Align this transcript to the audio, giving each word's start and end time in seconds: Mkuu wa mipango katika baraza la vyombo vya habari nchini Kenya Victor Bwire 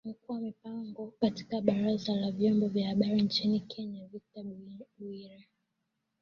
Mkuu 0.05 0.33
wa 0.33 0.39
mipango 0.39 1.13
katika 1.21 1.61
baraza 1.61 2.13
la 2.15 2.31
vyombo 2.31 2.67
vya 2.67 2.87
habari 2.89 3.21
nchini 3.21 3.59
Kenya 3.59 4.07
Victor 4.07 4.43
Bwire 4.97 5.47